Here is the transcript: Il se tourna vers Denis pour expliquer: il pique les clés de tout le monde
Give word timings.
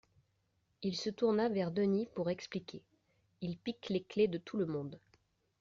Il 0.81 0.95
se 0.97 1.11
tourna 1.11 1.47
vers 1.47 1.69
Denis 1.69 2.07
pour 2.15 2.31
expliquer: 2.31 2.81
il 3.41 3.55
pique 3.59 3.89
les 3.89 4.01
clés 4.01 4.27
de 4.27 4.39
tout 4.39 4.57
le 4.57 4.65
monde 4.65 4.99